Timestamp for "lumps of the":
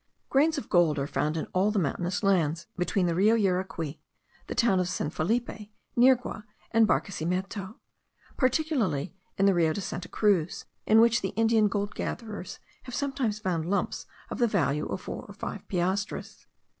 13.69-14.47